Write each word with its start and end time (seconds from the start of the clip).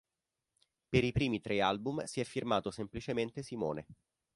Per 0.89 1.03
i 1.03 1.11
primi 1.11 1.41
tre 1.41 1.61
album 1.61 2.05
si 2.05 2.21
è 2.21 2.23
firmato 2.23 2.71
semplicemente 2.71 3.43
Simone. 3.43 3.85